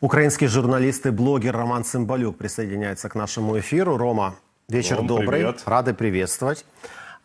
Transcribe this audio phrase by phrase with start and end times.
[0.00, 3.98] Украинский журналист и блогер Роман Цымбалюк присоединяется к нашему эфиру.
[3.98, 4.36] Рома,
[4.68, 5.28] вечер Ром, добрый.
[5.28, 5.62] привет.
[5.66, 6.64] Рады приветствовать.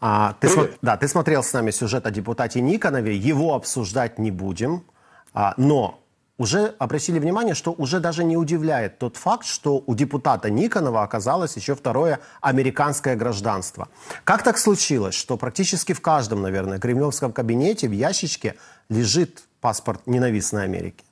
[0.01, 3.15] А, ты, смо- да, ты смотрел с нами сюжет о депутате Никонове.
[3.15, 4.83] Его обсуждать не будем.
[5.33, 6.01] А, но
[6.38, 11.55] уже обратили внимание, что уже даже не удивляет тот факт, что у депутата Никонова оказалось
[11.55, 13.87] еще второе американское гражданство.
[14.26, 18.55] Как так случилось, что практически в каждом, наверное, кремлевском кабинете в ящичке
[18.89, 21.05] лежит паспорт ненавистной Америки?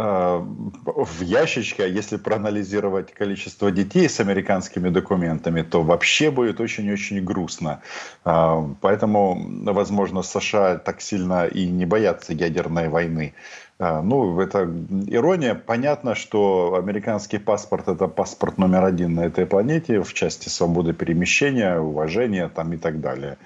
[0.00, 0.40] Э,
[0.84, 7.80] в ящичке, а если проанализировать количество детей с американскими документами, то вообще будет очень-очень грустно.
[8.24, 13.34] Э, Поэтому, возможно, США так сильно и не боятся ядерной войны.
[13.80, 14.68] Ну, это
[15.06, 15.54] ирония.
[15.54, 21.78] Понятно, что американский паспорт– это паспорт номер один на этой планете в части свободы перемещения,
[21.78, 23.36] уважения там, и так далее.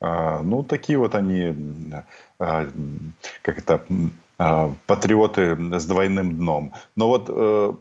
[0.00, 1.54] Э, Ну, такие вот они,
[2.38, 2.70] э,
[3.42, 3.82] как это,
[4.38, 6.72] э, патриоты с двойным дном.
[6.96, 7.72] Но вот, э,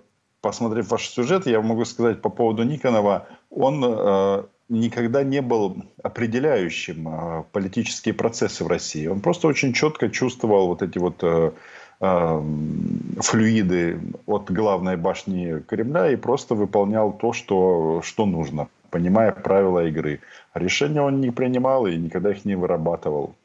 [0.42, 7.46] посмотрев ваш сюжет, я могу сказать по поводу Никонова, он э, никогда не был определяющим
[7.52, 9.08] политические процессы в России.
[9.08, 11.52] Он просто очень четко чувствовал вот эти вот э,
[12.00, 20.22] флюиды от главной башни Кремля и просто выполнял то, что, что нужно, понимая правила игры.
[20.54, 23.36] Решения он не принимал и никогда их не вырабатывал.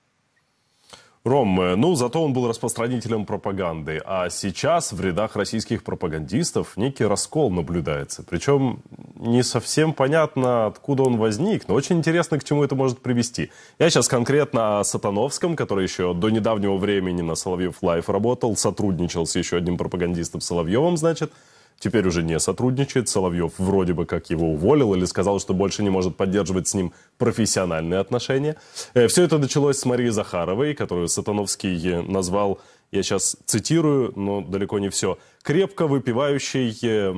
[1.24, 7.04] Ром, э, ну зато он был распространителем пропаганды, а сейчас в рядах российских пропагандистов некий
[7.04, 8.24] раскол наблюдается.
[8.28, 8.82] Причем
[9.14, 13.52] не совсем понятно, откуда он возник, но очень интересно, к чему это может привести.
[13.78, 19.24] Я сейчас конкретно о Сатановском, который еще до недавнего времени на Соловьев Live работал, сотрудничал
[19.24, 21.32] с еще одним пропагандистом Соловьевым, значит,
[21.78, 23.08] теперь уже не сотрудничает.
[23.08, 26.92] Соловьев вроде бы как его уволил или сказал, что больше не может поддерживать с ним
[27.18, 28.56] профессиональные отношения.
[28.94, 34.78] Все это началось с Марии Захаровой, которую Сатановский э, назвал, я сейчас цитирую, но далеко
[34.78, 37.14] не все, крепко выпивающей э,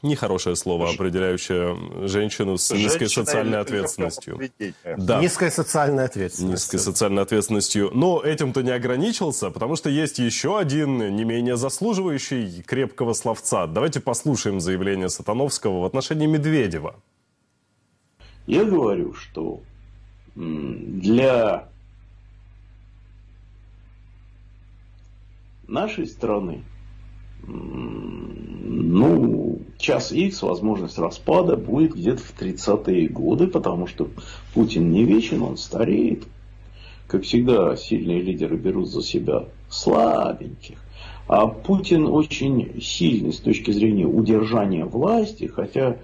[0.00, 4.40] Нехорошее слово, определяющее женщину с низкой Женщина социальной или ответственностью.
[4.96, 5.20] Да.
[5.20, 6.72] Низкая социальная ответственность.
[6.72, 7.90] Низкой социальной ответственностью.
[7.92, 13.66] Но этим-то не ограничился, потому что есть еще один не менее заслуживающий крепкого словца.
[13.66, 16.94] Давайте послушаем заявление Сатановского в отношении Медведева.
[18.46, 19.60] Я говорю, что
[20.36, 21.68] для
[25.66, 26.62] нашей страны,
[27.46, 34.08] ну, час X, возможность распада будет где-то в 30-е годы, потому что
[34.54, 36.24] Путин не вечен, он стареет.
[37.06, 40.78] Как всегда, сильные лидеры берут за себя слабеньких.
[41.26, 45.96] А Путин очень сильный с точки зрения удержания власти, хотя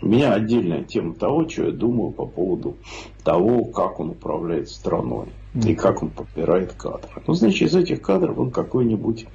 [0.00, 2.76] у меня отдельная тема того, что я думаю по поводу
[3.22, 7.10] того, как он управляет страной и как он подбирает кадры.
[7.26, 9.26] Ну, значит, из этих кадров он какой-нибудь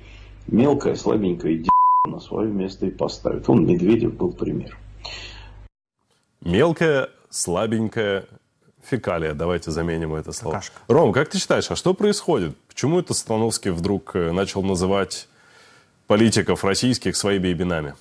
[0.47, 1.69] мелкое, слабенькое д...
[2.07, 3.50] на свое место и поставит.
[3.50, 4.78] Он Медведев был пример.
[6.41, 8.25] Мелкая, слабенькая
[8.84, 9.34] фекалия.
[9.34, 10.56] Давайте заменим это слово.
[10.56, 10.80] Какашка.
[10.88, 12.56] Ром, как ты считаешь, а что происходит?
[12.68, 15.28] Почему это Сатановский вдруг э, начал называть
[16.07, 17.96] политиков российских своими именами?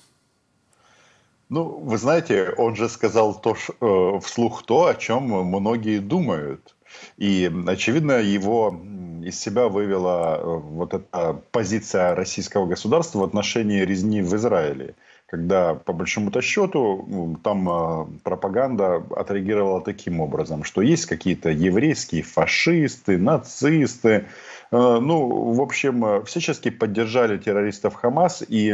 [1.49, 6.75] Ну, вы знаете, он же сказал то, э, вслух то, о чем многие думают.
[7.17, 8.79] И, очевидно, его
[9.23, 14.95] из себя вывела э, вот эта позиция российского государства в отношении резни в Израиле.
[15.25, 23.17] Когда, по большому-то счету, там э, пропаганда отреагировала таким образом, что есть какие-то еврейские фашисты,
[23.17, 24.25] нацисты,
[24.71, 28.73] Ну, в общем, э, всячески поддержали террористов Хамас и э,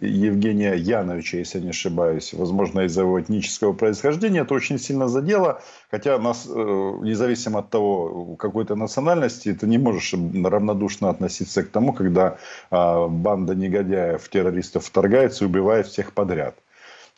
[0.00, 6.18] Евгения Яновича, если не ошибаюсь, возможно, из-за его этнического происхождения, это очень сильно задело, хотя
[6.18, 11.94] нас, э, независимо от того, какой то национальности, ты не можешь равнодушно относиться к тому,
[11.94, 12.36] когда
[12.70, 16.56] а, банда негодяев, террористов вторгается и убивает всех подряд.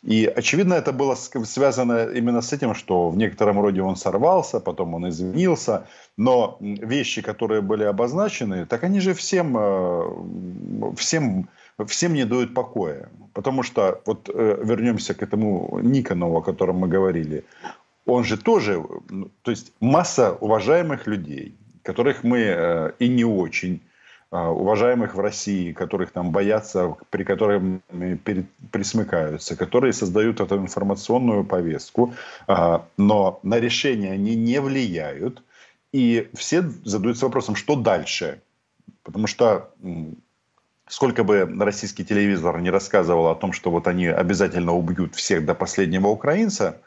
[0.01, 4.93] И, очевидно, это было связано именно с этим, что в некотором роде он сорвался, потом
[4.93, 5.87] он извинился.
[6.17, 11.49] Но вещи, которые были обозначены, так они же всем, э, всем,
[11.85, 13.09] всем не дают покоя.
[13.33, 17.43] Потому что, вот э, вернемся к этому Никонову, о котором мы говорили.
[18.05, 18.81] Он же тоже,
[19.41, 23.81] то есть масса уважаемых людей, которых мы э, и не очень
[24.31, 27.81] уважаемых в России, которых там боятся, при которых
[28.71, 32.13] присмыкаются, которые создают эту информационную повестку,
[32.47, 35.41] а, но на решение они не влияют.
[35.91, 38.41] И все задаются вопросом, что дальше?
[39.03, 39.73] Потому что
[40.87, 45.55] сколько бы российский телевизор не рассказывал о том, что вот они обязательно убьют всех до
[45.55, 46.81] последнего украинца,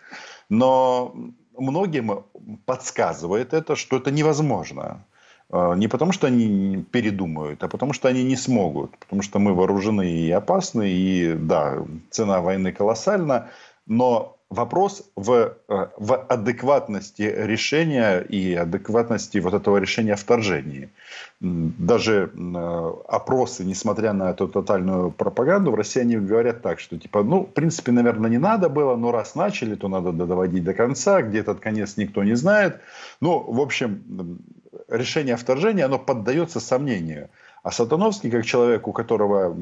[0.48, 1.12] но
[1.58, 2.24] многим
[2.66, 5.04] подсказывает это, что это невозможно.
[5.52, 8.98] Э, не потому, что они передумают, а потому, что они не смогут.
[8.98, 13.50] Потому что мы вооружены и опасны, и да, цена войны колоссальна,
[13.86, 20.88] но вопрос в, э, в адекватности решения и адекватности вот этого решения о вторжении.
[21.40, 27.22] Даже э, опросы, несмотря на эту тотальную пропаганду, в России они говорят так, что типа,
[27.22, 31.20] ну, в принципе, наверное, не надо было, но раз начали, то надо доводить до конца,
[31.22, 32.80] где этот конец никто не знает.
[33.20, 34.38] Ну, в общем,
[34.88, 37.28] решение о вторжении, оно поддается сомнению.
[37.62, 39.56] А Сатановский, как человек, у которого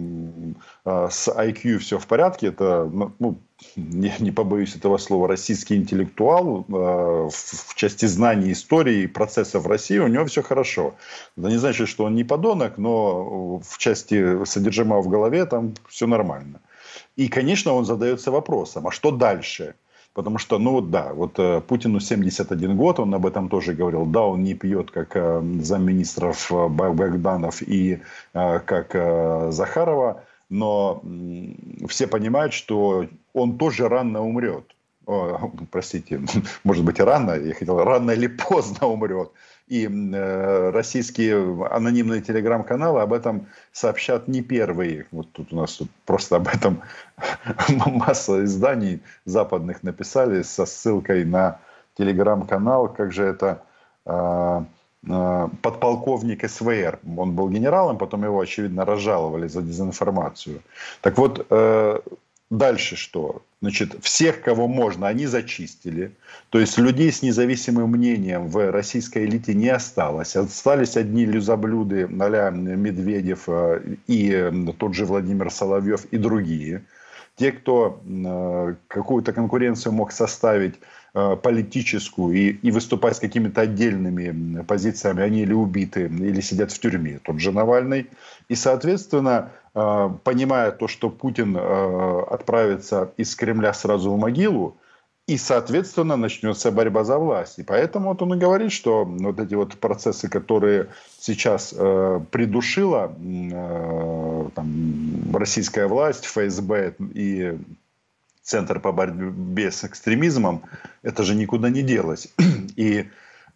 [0.85, 3.39] э, с IQ все в порядке, это, ну, ну
[3.77, 9.99] не, не побоюсь этого слова, российский интеллектуал э, в, части знаний истории и в России,
[9.99, 10.95] у него все хорошо.
[11.37, 16.07] Это не значит, что он не подонок, но в части содержимого в голове там все
[16.07, 16.61] нормально.
[17.17, 19.75] И, конечно, он задается вопросом, а что дальше?
[20.13, 24.07] Потому что, ну да, вот э, Путину 71 год, он об этом тоже говорил.
[24.07, 28.01] Да, он не пьет, как э, замминистров э, Богданов и
[28.33, 31.03] как Захарова, но
[31.89, 34.65] все понимают, что он тоже рано умрет.
[35.07, 36.21] О, простите,
[36.65, 39.31] может быть, рано, я хотел, рано или поздно умрет.
[39.71, 45.07] И э, российские анонимные телеграм-каналы об этом сообщат не первые.
[45.13, 46.83] Вот тут у нас тут просто об этом
[47.87, 51.61] масса изданий западных написали со ссылкой на
[51.97, 53.63] телеграм-канал, как же это
[54.07, 54.65] э,
[55.09, 56.99] э, подполковник СВР.
[57.17, 60.63] Он был генералом, потом его, очевидно, разжаловали за дезинформацию.
[61.01, 62.01] Так вот, э,
[62.51, 63.43] Дальше что?
[63.63, 66.13] Значит, всех, кого можно, они зачистили.
[66.49, 70.35] То есть людей с независимым мнением в российской элите не осталось.
[70.35, 76.83] Остались одни люзоблюды а Медведев э, и тот же Владимир Соловьев и другие.
[77.37, 80.75] Те, кто э, какую-то конкуренцию мог составить
[81.13, 87.21] политическую и, и выступать с какими-то отдельными позициями, они или убиты, или сидят в тюрьме,
[87.23, 88.09] тот же Навальный.
[88.49, 94.77] И, соответственно, Э, понимая то, что Путин э, отправится из Кремля сразу в могилу,
[95.29, 97.61] и, соответственно, начнется борьба за власть.
[97.61, 100.89] И поэтому вот он и говорит, что вот эти вот процессы, которые
[101.21, 107.57] сейчас э, придушила э, там, российская власть, ФСБ и
[108.43, 110.63] Центр по борьбе с экстремизмом,
[111.03, 112.33] это же никуда не делось.
[112.77, 113.11] И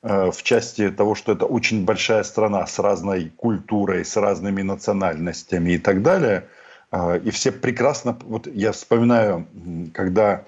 [0.05, 5.73] Э, в части того, что это очень большая страна с разной культурой, с разными национальностями
[5.73, 6.47] и так далее.
[6.93, 8.17] Э, и все прекрасно...
[8.25, 9.47] Вот я вспоминаю,
[9.95, 10.45] когда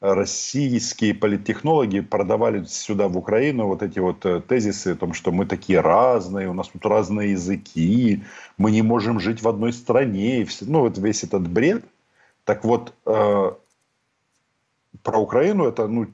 [0.00, 5.44] российские политтехнологи продавали сюда, в Украину, вот эти вот э, тезисы о том, что мы
[5.44, 8.22] такие разные, у нас тут разные языки,
[8.58, 10.46] мы не можем жить в одной стране.
[10.60, 11.84] Ну, вот весь этот бред.
[12.44, 12.94] Так вот,
[15.02, 16.08] про Украину это ну,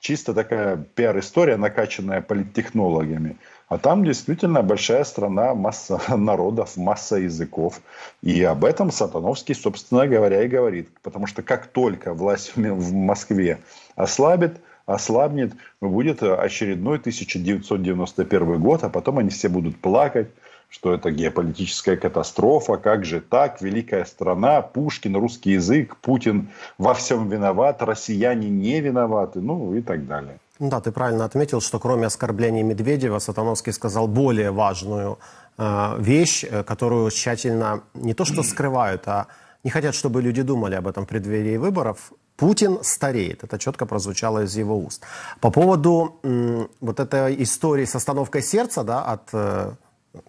[0.00, 3.36] чисто такая пиар-история, накачанная политтехнологами.
[3.68, 7.80] А там действительно большая страна, масса народов, масса языков.
[8.22, 10.90] И об этом Сатановский, собственно говоря, и говорит.
[11.02, 13.60] Потому что как только власть в Москве
[13.94, 20.30] ослабит, ослабнет, будет очередной 1991 год, а потом они все будут плакать,
[20.70, 27.28] что это геополитическая катастрофа, как же так, великая страна, Пушкин, русский язык, Путин во всем
[27.28, 30.38] виноват, россияне не виноваты, ну и так далее.
[30.60, 35.18] Да, ты правильно отметил, что кроме оскорблений Медведева, Сатановский сказал более важную
[35.58, 39.26] э, вещь, э, которую тщательно не то что скрывают, а
[39.64, 42.12] не хотят, чтобы люди думали об этом в преддверии выборов.
[42.36, 43.42] Путин стареет.
[43.42, 45.02] Это четко прозвучало из его уст.
[45.40, 49.72] По поводу м, вот этой истории с остановкой сердца да, от э,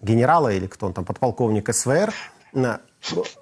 [0.00, 2.12] генерала или кто он там, подполковник СВР.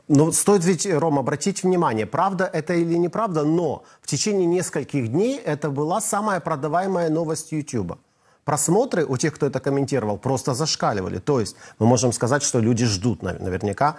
[0.08, 5.38] Ну, стоит ведь, Ром, обратить внимание, правда это или неправда, но в течение нескольких дней
[5.38, 7.98] это была самая продаваемая новость YouTube.
[8.44, 11.18] Просмотры у тех, кто это комментировал, просто зашкаливали.
[11.18, 13.98] То есть мы можем сказать, что люди ждут наверняка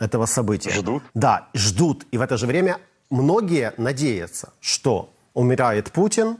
[0.00, 0.70] этого события.
[0.70, 1.02] Ждут?
[1.14, 2.06] Да, ждут.
[2.10, 2.78] И в это же время
[3.10, 6.38] многие надеются, что умирает Путин,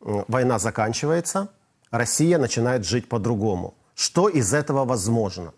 [0.00, 1.48] война заканчивается,
[1.90, 3.74] Россия начинает жить по-другому.
[3.96, 5.54] Что из этого возможно?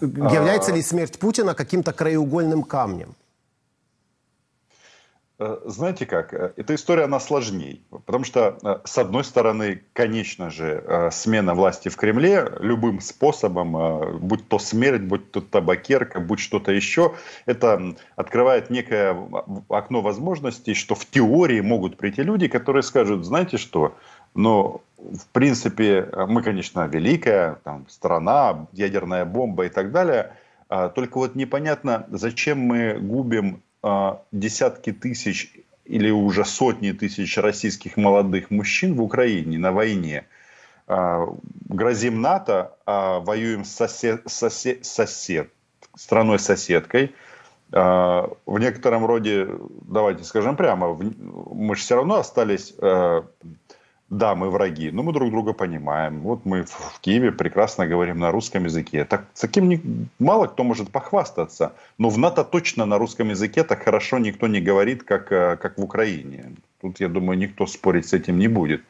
[0.00, 3.16] Является ли смерть Путина каким-то краеугольным камнем?
[5.38, 7.82] Э, знаете как, э, эта история, она сложней.
[8.04, 14.46] Потому что, э, с одной стороны, конечно же, смена власти в Кремле любым способом, будь
[14.48, 17.14] то смерть, будь то табакерка, будь что-то еще,
[17.46, 19.16] это открывает некое
[19.70, 23.96] окно возможностей, что в теории могут прийти люди, которые скажут, знаете что,
[24.34, 30.32] но, в принципе, мы, конечно, великая там, страна, ядерная бомба и так далее.
[30.68, 35.52] А, только вот непонятно, зачем мы губим а, десятки тысяч
[35.90, 40.26] или уже сотни тысяч российских молодых мужчин в Украине на войне.
[40.86, 41.26] э,
[41.68, 45.50] грозим НАТО, а воюем с сосед, сосед, сосед
[45.96, 47.14] страной-соседкой.
[47.72, 49.48] Э, в некотором роде,
[49.82, 53.22] давайте скажем прямо, мы же все равно остались э,
[54.10, 56.20] да, мы враги, но мы друг друга понимаем.
[56.20, 59.04] Вот мы в Киеве прекрасно говорим на русском языке.
[59.04, 59.80] Так, таким не,
[60.18, 61.74] мало кто может похвастаться.
[61.96, 65.78] Но в НАТО точно на русском языке так хорошо никто не говорит, как, э, как
[65.78, 66.56] в Украине.
[66.80, 68.82] Тут, я думаю, никто спорить с этим не будет.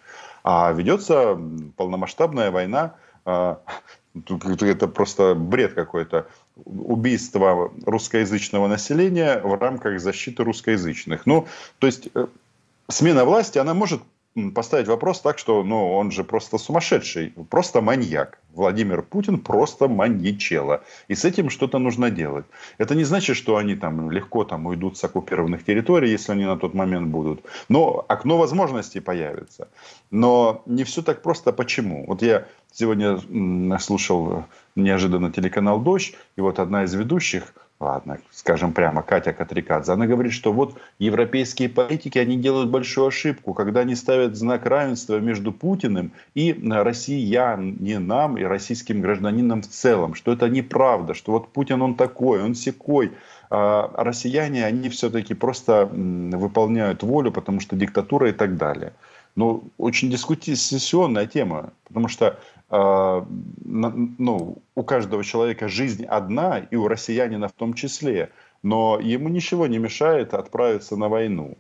[0.43, 1.39] А ведется
[1.77, 2.95] полномасштабная война.
[3.27, 3.61] А,
[4.15, 6.27] это просто бред какой-то.
[6.65, 11.27] Убийство русскоязычного населения в рамках защиты русскоязычных.
[11.27, 11.47] Ну,
[11.79, 12.27] то есть э,
[12.89, 14.01] смена власти, она может
[14.55, 18.39] поставить вопрос так, что ну, он же просто сумасшедший, просто маньяк.
[18.53, 20.83] Владимир Путин просто маньячело.
[21.09, 22.45] И с этим что-то нужно делать.
[22.79, 26.57] Это не значит, что они там легко там, уйдут с оккупированных территорий, если они на
[26.57, 27.45] тот момент будут.
[27.69, 29.69] Но окно возможностей появится.
[30.11, 31.53] Но не все так просто.
[31.53, 32.07] Почему?
[32.07, 34.45] Вот я сегодня слушал
[34.77, 40.33] неожиданно телеканал «Дождь», и вот одна из ведущих ладно, скажем прямо, Катя Катрикадзе, она говорит,
[40.33, 46.13] что вот европейские политики, они делают большую ошибку, когда они ставят знак равенства между Путиным
[46.35, 52.43] и россиянам, и российским гражданинам в целом, что это неправда, что вот Путин он такой,
[52.43, 53.13] он секой,
[53.49, 58.93] а россияне, они все-таки просто выполняют волю, потому что диктатура и так далее.
[59.37, 62.39] Но очень дискуссионная тема, потому что
[62.71, 68.31] ну, у каждого человека жизнь одна, и у россиянина в том числе.
[68.63, 71.57] Но ему ничего не мешает отправиться на войну.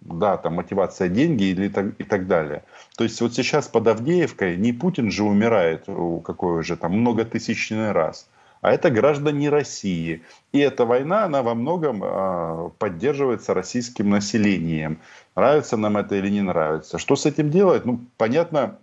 [0.00, 2.62] Да, там мотивация деньги или так, и так далее.
[2.96, 5.86] То есть вот сейчас под Авдеевкой не Путин же умирает
[6.24, 8.28] какой уже там многотысячный раз,
[8.60, 10.22] а это граждане России.
[10.52, 15.00] И эта война, она во многом э, поддерживается российским населением.
[15.34, 16.98] Нравится нам это или не нравится.
[16.98, 17.84] Что с этим делать?
[17.84, 18.78] Ну, понятно,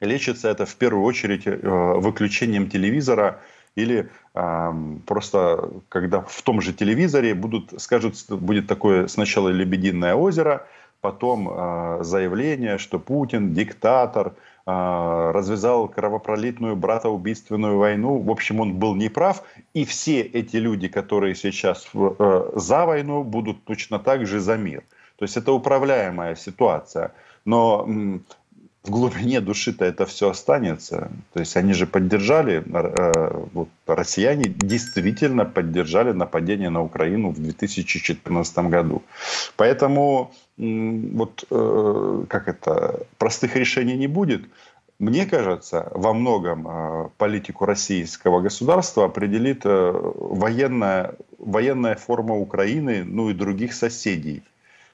[0.00, 3.40] лечится это в первую очередь э, выключением телевизора
[3.76, 4.72] или э,
[5.06, 10.66] просто когда в том же телевизоре будут, скажут, будет такое сначала «Лебединое озеро»,
[11.00, 14.34] потом э, заявление, что Путин диктатор,
[14.66, 18.18] э, развязал кровопролитную братоубийственную войну.
[18.18, 19.42] В общем, он был неправ.
[19.74, 24.82] И все эти люди, которые сейчас э, за войну, будут точно так же за мир.
[25.18, 27.12] То есть это управляемая ситуация.
[27.44, 27.88] Но
[28.88, 31.10] в глубине души-то это все останется.
[31.34, 38.58] То есть они же поддержали, э, вот, россияне действительно поддержали нападение на Украину в 2014
[38.70, 39.02] году.
[39.56, 44.42] Поэтому вот э, как это, простых решений не будет.
[44.98, 53.34] Мне кажется, во многом э, политику российского государства определит военная, военная форма Украины, ну и
[53.34, 54.42] других соседей.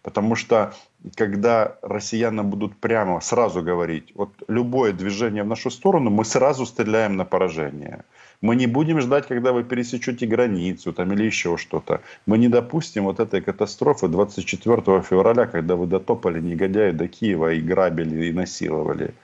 [0.05, 0.75] Потому что
[1.17, 7.17] когда россияне будут прямо сразу говорить, вот любое движение в нашу сторону, мы сразу стреляем
[7.17, 8.05] на поражение.
[8.43, 12.03] Мы не будем ждать, когда вы пересечете границу там, или еще что-то.
[12.27, 17.63] Мы не допустим вот этой катастрофы 24 февраля, когда вы дотопали негодяи до Киева и
[17.63, 19.15] грабили, и насиловали.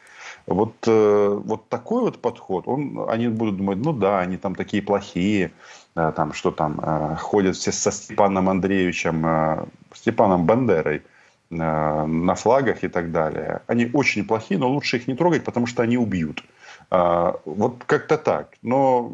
[0.46, 4.82] Вот, э, вот такой вот подход, он, они будут думать, ну да, они там такие
[4.82, 5.52] плохие,
[5.94, 11.02] да, там, что там, э, ходят все со Степаном Андреевичем, э, Степаном Бандерой э,
[11.50, 13.62] на флагах и так далее.
[13.66, 16.44] Они очень плохие, но лучше их не трогать, потому что они убьют.
[16.90, 18.54] Э, вот как-то так.
[18.62, 19.12] Но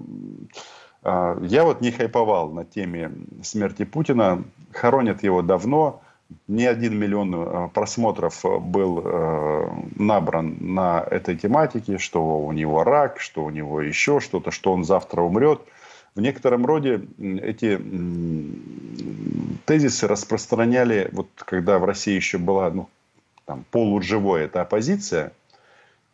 [1.02, 4.44] э, я вот не хайповал на теме смерти Путина.
[4.72, 6.02] Хоронят его давно.
[6.48, 9.00] Не один миллион просмотров был
[9.94, 14.82] набран на этой тематике, что у него рак, что у него еще что-то, что он
[14.82, 15.60] завтра умрет–
[16.16, 17.78] в некотором роде эти
[19.66, 22.88] тезисы распространяли, вот когда в России еще была ну,
[23.44, 25.32] там, полуживой эта оппозиция,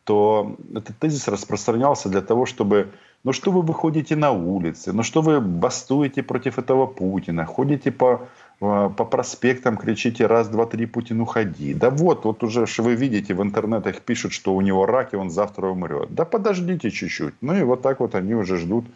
[0.04, 2.88] то этот тезис распространялся для того, чтобы
[3.22, 8.26] ну что вы выходите на улицы, ну что вы бастуете против этого Путина, ходите по,
[8.60, 11.74] э, по проспектам, кричите раз, два, три, Путин, уходи.
[11.74, 15.30] Да вот, вот уже вы видите в интернетах пишут, что у него рак и он
[15.30, 16.12] завтра умрет.
[16.12, 17.34] Да подождите чуть-чуть.
[17.40, 18.86] Ну и вот так вот они уже ждут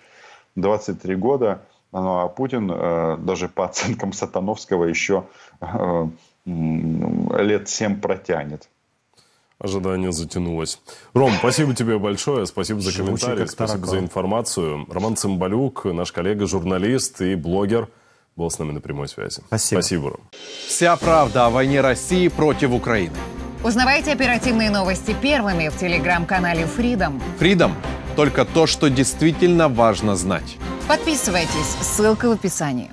[0.57, 5.25] 23 года, ну, а Путин э, даже по оценкам Сатановского еще
[5.61, 6.07] э,
[6.45, 8.69] лет 7 протянет.
[9.59, 10.79] Ожидание затянулось.
[11.15, 14.87] Ром, спасибо тебе большое, спасибо за комментарий, спасибо за информацию.
[14.91, 17.89] Роман Цымбалюк, наш коллега, журналист и блогер,
[18.37, 19.41] был с нами на прямой связи.
[19.47, 19.81] Спасибо.
[19.81, 20.21] Спасибо, Ром.
[20.67, 23.17] Вся правда о войне России против Украины.
[23.65, 27.19] Узнавайте оперативные новости первыми в телеграм-канале Freedom.
[27.41, 27.73] Freedom
[28.17, 30.57] только то, что действительно важно знать.
[30.89, 32.91] Подписывайтесь, ссылка в описании.